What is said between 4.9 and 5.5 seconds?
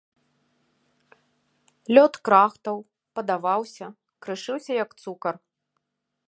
цукар.